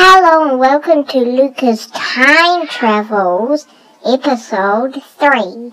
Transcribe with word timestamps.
Hello 0.00 0.48
and 0.48 0.60
welcome 0.60 1.02
to 1.06 1.18
Lucas 1.18 1.88
Time 1.88 2.68
Travels, 2.68 3.66
episode 4.06 5.02
3. 5.02 5.72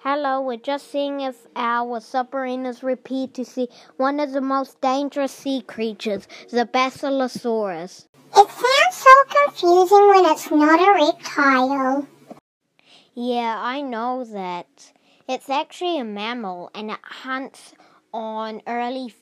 Hello, 0.00 0.42
we're 0.42 0.58
just 0.58 0.92
seeing 0.92 1.22
if 1.22 1.46
our 1.56 1.98
submarine 2.00 2.66
is 2.66 2.82
repeat 2.82 3.32
to 3.32 3.46
see 3.46 3.68
one 3.96 4.20
of 4.20 4.32
the 4.32 4.42
most 4.42 4.78
dangerous 4.82 5.32
sea 5.32 5.62
creatures, 5.62 6.28
the 6.50 6.66
Basilosaurus. 6.66 8.06
It 8.36 8.50
sounds 8.50 8.92
so 8.92 9.10
confusing 9.30 10.08
when 10.08 10.26
it's 10.26 10.50
not 10.50 10.78
a 10.78 10.92
reptile. 10.92 12.06
Yeah, 13.20 13.58
I 13.58 13.80
know 13.80 14.22
that. 14.22 14.92
It's 15.28 15.50
actually 15.50 15.98
a 15.98 16.04
mammal 16.04 16.70
and 16.72 16.88
it 16.88 17.00
hunts 17.02 17.74
on 18.14 18.62
early 18.64 19.12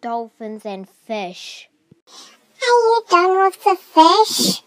dolphins 0.00 0.64
and 0.64 0.88
fish. 0.88 1.68
Are 2.06 2.62
you 2.62 3.02
done 3.10 3.44
with 3.44 3.64
the 3.64 3.74
fish? 3.74 4.62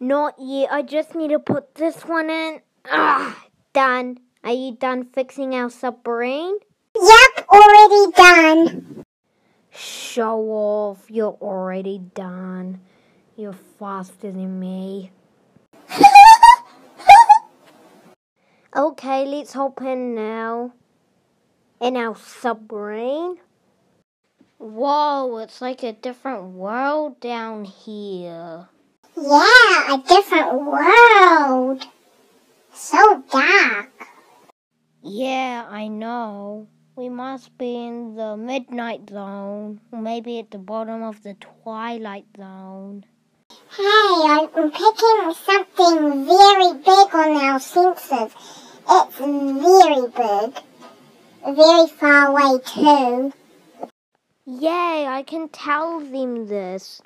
Not 0.00 0.34
yet. 0.40 0.72
I 0.72 0.82
just 0.82 1.14
need 1.14 1.28
to 1.28 1.38
put 1.38 1.76
this 1.76 2.02
one 2.02 2.28
in. 2.28 2.60
Ah, 2.90 3.46
done. 3.72 4.18
Are 4.42 4.50
you 4.50 4.74
done 4.74 5.04
fixing 5.04 5.54
our 5.54 5.70
submarine? 5.70 6.58
Yep, 6.96 7.46
already 7.52 8.12
done. 8.16 9.04
Show 9.70 10.40
off. 10.40 11.08
You're 11.08 11.38
already 11.40 11.98
done. 12.16 12.80
You're 13.36 13.60
faster 13.78 14.32
than 14.32 14.58
me. 14.58 15.12
Okay, 18.78 19.26
let's 19.26 19.52
hop 19.52 19.82
in 19.82 20.14
now. 20.14 20.72
In 21.80 21.96
our 21.96 22.16
submarine. 22.16 23.38
Whoa, 24.58 25.38
it's 25.38 25.60
like 25.60 25.82
a 25.82 25.92
different 25.92 26.54
world 26.54 27.20
down 27.20 27.64
here. 27.64 28.68
Yeah, 29.16 29.94
a 29.94 30.02
different 30.06 30.64
world. 30.64 31.86
So 32.72 33.22
dark. 33.30 33.90
Yeah, 35.02 35.66
I 35.68 35.88
know. 35.88 36.68
We 36.96 37.08
must 37.08 37.56
be 37.58 37.76
in 37.76 38.16
the 38.16 38.36
midnight 38.36 39.10
zone, 39.10 39.80
or 39.92 40.02
maybe 40.02 40.40
at 40.40 40.50
the 40.50 40.58
bottom 40.58 41.02
of 41.02 41.22
the 41.22 41.34
twilight 41.34 42.26
zone. 42.36 43.04
Hey, 43.76 43.84
I'm 43.84 44.48
picking 44.48 45.34
something 45.34 46.26
very 46.26 46.72
big 46.74 47.14
on 47.14 47.36
our 47.36 47.60
sensors. 47.60 48.32
It's 48.90 49.18
very 49.18 50.06
big. 50.06 50.62
Very 51.44 51.88
far 51.88 52.28
away, 52.28 52.58
too. 52.64 53.32
Yay, 54.46 55.06
I 55.06 55.22
can 55.26 55.48
tell 55.50 56.00
them 56.00 56.46
this. 56.46 57.02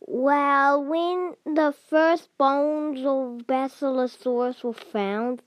Well, 0.00 0.82
when 0.82 1.34
the 1.44 1.74
first 1.88 2.28
bones 2.38 3.00
of 3.00 3.46
Basilosaurus 3.46 4.64
were 4.64 4.72
found, 4.72 5.42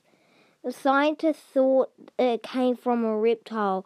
the 0.62 0.72
scientists 0.72 1.42
thought 1.52 1.90
it 2.18 2.42
came 2.42 2.76
from 2.76 3.04
a 3.04 3.16
reptile, 3.18 3.84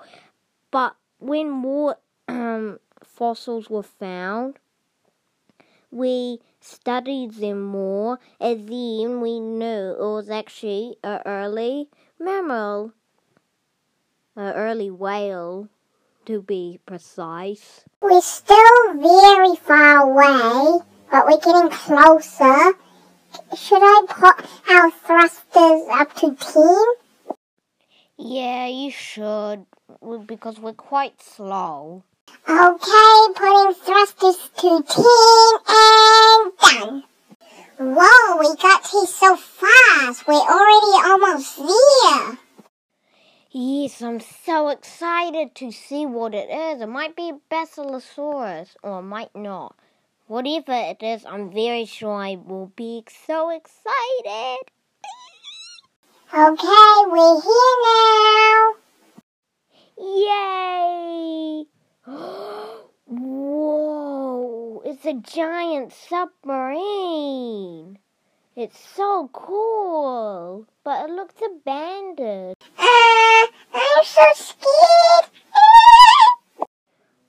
but 0.71 0.95
when 1.19 1.51
more 1.51 1.97
um, 2.29 2.79
fossils 3.03 3.71
were 3.71 3.83
found, 3.83 4.59
we 5.91 6.39
studied 6.61 7.35
them 7.35 7.63
more, 7.63 8.19
and 8.41 8.69
then 8.69 9.21
we 9.21 9.41
knew 9.41 9.93
it 9.93 9.99
was 9.99 10.29
actually 10.29 10.97
an 11.03 11.21
early 11.25 11.89
mammal, 12.19 12.93
an 14.37 14.53
early 14.55 14.91
whale, 14.91 15.69
to 16.27 16.43
be 16.43 16.79
precise. 16.85 17.85
We're 18.03 18.21
still 18.21 18.95
very 18.95 19.57
far 19.57 20.03
away, 20.03 20.81
but 21.11 21.27
we're 21.27 21.39
getting 21.39 21.71
closer. 21.71 22.73
Should 23.57 23.83
I 23.83 24.03
put 24.09 24.47
our 24.71 24.91
thrusters 24.91 25.83
up 25.91 26.15
to 26.17 26.35
10? 26.35 26.85
Yeah, 28.19 28.67
you 28.67 28.91
should, 28.91 29.65
because 30.27 30.59
we're 30.59 30.73
quite 30.73 31.23
slow. 31.23 32.03
Okay, 32.49 33.33
putting 33.35 33.75
thrusters 33.75 34.51
to 34.59 34.83
10 34.83 35.05
and 35.69 36.53
done. 36.61 37.05
Whoa, 37.79 38.39
we 38.39 38.57
got 38.57 38.87
here 38.87 39.07
so 39.07 39.37
fast. 39.37 40.27
We're 40.27 40.35
already 40.35 40.95
almost 41.09 41.57
there. 41.59 42.39
Yes, 43.51 44.03
I'm 44.03 44.21
so 44.21 44.69
excited 44.69 45.55
to 45.57 45.71
see 45.73 46.07
what 46.07 46.35
it 46.35 46.51
is. 46.51 46.81
It 46.81 46.89
might 46.89 47.17
be 47.17 47.31
a 47.31 47.39
Basilosaurus, 47.55 48.77
or 48.83 48.99
it 49.01 49.03
might 49.03 49.35
not. 49.35 49.77
Whatever 50.27 50.73
it 50.75 51.03
is, 51.03 51.25
I'm 51.25 51.51
very 51.53 51.85
sure 51.87 52.15
I 52.15 52.37
will 52.37 52.73
be 52.77 53.05
so 53.27 53.51
excited. 53.51 54.59
Okay, 56.33 57.05
we're 57.07 57.41
here 57.41 57.77
now. 57.85 58.75
Yay! 59.99 61.65
Whoa! 63.07 64.83
It's 64.85 64.98
a 65.09 65.15
giant 65.15 65.91
submarine. 65.91 67.99
It's 68.55 68.79
so 68.79 69.31
cool, 69.33 70.67
but 70.85 71.09
it 71.09 71.13
looks 71.15 71.37
abandoned. 71.43 72.55
Uh, 72.79 73.47
I'm 73.73 74.05
so 74.05 74.27
scared. 74.35 75.31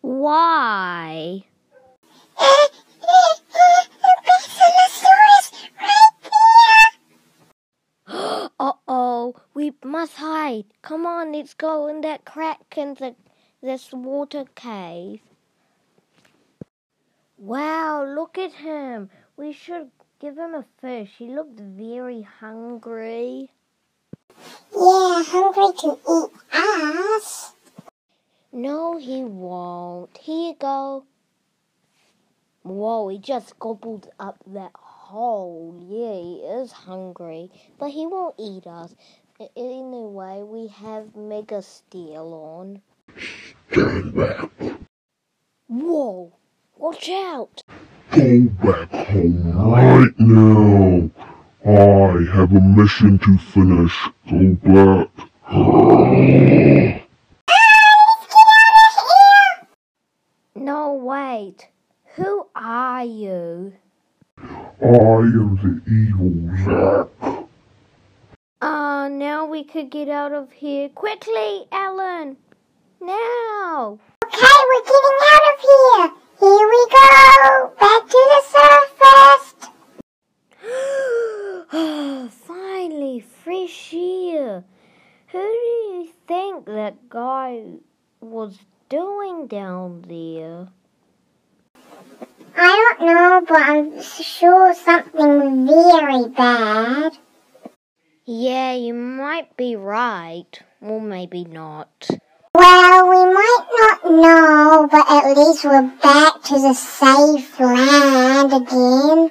Why? 0.01 1.45
Uh, 2.37 2.43
uh, 2.43 3.35
uh, 3.55 3.83
right 5.79 6.21
uh 8.59 8.73
oh, 8.89 9.35
we 9.53 9.71
must 9.85 10.15
hide. 10.15 10.65
Come 10.81 11.05
on, 11.05 11.31
let's 11.31 11.53
go 11.53 11.87
in 11.87 12.01
that 12.01 12.25
crack 12.25 12.59
in 12.75 12.95
the 12.95 13.15
this 13.61 13.93
water 13.93 14.43
cave. 14.55 15.21
Wow, 17.39 18.03
look 18.03 18.37
at 18.37 18.51
him. 18.51 19.09
We 19.37 19.53
should 19.53 19.91
give 20.19 20.37
him 20.37 20.53
a 20.55 20.65
fish. 20.81 21.09
He 21.17 21.29
looked 21.29 21.57
very 21.57 22.21
hungry. 22.21 23.49
Yeah, 24.75 25.23
hungry 25.23 25.73
to 25.79 25.97
eat 26.05 26.31
us. 26.53 27.53
No, 28.51 28.97
he 28.97 29.23
won't. 29.23 30.17
Here 30.17 30.49
you 30.49 30.55
go. 30.59 31.05
Whoa, 32.63 33.07
he 33.07 33.19
just 33.19 33.57
gobbled 33.57 34.09
up 34.19 34.43
that 34.47 34.71
whole. 34.75 35.79
Yeah, 35.87 36.15
he 36.15 36.61
is 36.61 36.73
hungry, 36.73 37.51
but 37.79 37.91
he 37.91 38.05
won't 38.05 38.35
eat 38.37 38.67
us. 38.67 38.93
Anyway, 39.55 40.43
we 40.43 40.67
have 40.67 41.15
Mega 41.15 41.61
Steel 41.61 42.33
on. 42.33 42.81
Stand 43.71 44.13
back. 44.13 44.49
Whoa, 45.67 46.33
watch 46.79 47.09
out. 47.09 47.61
Go 48.11 48.43
back 48.63 48.91
home 48.91 49.51
right 49.71 50.13
now. 50.17 51.09
I 51.65 52.23
have 52.33 52.51
a 52.53 52.61
mission 52.61 53.19
to 53.19 53.37
finish. 53.37 54.07
Go 54.29 54.55
back. 54.63 55.09
No, 60.55 60.93
wait. 60.93 61.67
Who 62.15 62.47
are 62.55 63.03
you? 63.03 63.73
I 64.41 64.85
am 64.85 65.55
the 65.61 65.81
evil 65.91 66.33
Zack. 66.63 67.47
Uh, 68.61 69.07
now 69.09 69.45
we 69.45 69.63
could 69.63 69.89
get 69.89 70.09
out 70.09 70.33
of 70.33 70.51
here. 70.51 70.89
Quickly, 70.89 71.65
Ellen! 71.71 72.37
Air. 83.69 84.63
Who 85.27 85.37
do 85.37 85.43
you 85.43 86.09
think 86.27 86.65
that 86.65 87.07
guy 87.09 87.63
was 88.19 88.57
doing 88.89 89.45
down 89.45 90.05
there? 90.07 90.69
I 92.57 92.95
don't 92.97 93.07
know, 93.07 93.45
but 93.47 93.61
I'm 93.61 94.01
sure 94.01 94.73
something 94.73 95.67
very 95.67 96.29
bad. 96.29 97.17
Yeah, 98.25 98.73
you 98.73 98.95
might 98.95 99.55
be 99.55 99.75
right. 99.75 100.59
Or 100.81 100.99
maybe 100.99 101.43
not. 101.43 102.09
Well, 102.55 103.09
we 103.09 103.33
might 103.33 103.65
not 103.71 104.11
know, 104.11 104.87
but 104.91 105.05
at 105.09 105.37
least 105.37 105.63
we're 105.63 105.91
back 106.01 106.41
to 106.43 106.55
the 106.55 106.73
safe 106.73 107.59
land 107.59 108.51
again. 108.51 109.29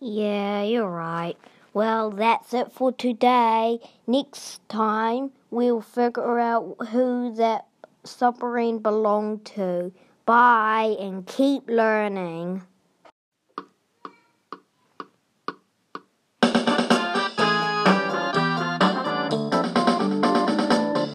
Yeah, 0.00 0.62
you're 0.62 0.88
right. 0.88 1.36
Well, 1.72 2.10
that's 2.10 2.52
it 2.52 2.72
for 2.72 2.90
today. 2.92 3.78
Next 4.06 4.68
time, 4.68 5.30
we'll 5.50 5.80
figure 5.80 6.40
out 6.40 6.76
who 6.88 7.32
that 7.36 7.66
submarine 8.02 8.78
belonged 8.78 9.44
to. 9.46 9.92
Bye 10.26 10.96
and 10.98 11.26
keep 11.26 11.68
learning. 11.68 12.62